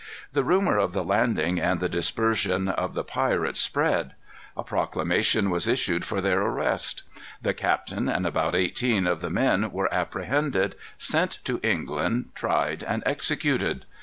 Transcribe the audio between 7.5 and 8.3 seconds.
captain and